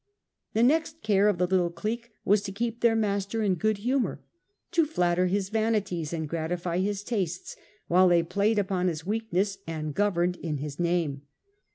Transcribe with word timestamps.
The 0.53 0.63
next 0.63 1.03
care 1.03 1.27
of 1.27 1.37
the 1.37 1.45
little 1.45 1.69
clique 1.69 2.09
was 2.25 2.41
to 2.41 2.51
keep 2.51 2.81
their 2.81 2.95
master 2.95 3.43
in 3.43 3.53
good 3.53 3.77
humour, 3.77 4.19
to 4.71 4.87
flatter 4.87 5.27
his 5.27 5.49
vanities 5.49 6.11
and 6.11 6.27
gratify 6.27 6.79
his 6.79 7.03
tastes, 7.03 7.55
while 7.87 8.07
they 8.07 8.23
played 8.23 8.57
upon 8.57 8.87
his 8.87 9.03
Claudius 9.03 9.07
weakness 9.21 9.57
and 9.67 9.93
governed 9.93 10.37
in 10.37 10.57
his 10.57 10.79
name. 10.79 11.21